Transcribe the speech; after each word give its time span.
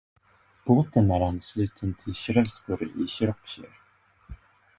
Båten 0.65 1.11
är 1.11 1.21
ansluten 1.21 1.93
till 1.93 2.13
Shrewsbury 2.13 3.03
i 3.03 3.07
Shropshire. 3.07 3.73